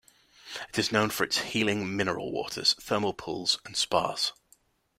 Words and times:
It 0.69 0.79
is 0.79 0.91
known 0.91 1.11
for 1.11 1.23
its 1.23 1.37
healing 1.41 1.95
mineral 1.95 2.31
waters, 2.31 2.73
thermal 2.79 3.13
pools 3.13 3.59
and 3.67 3.77
spas. 3.77 4.33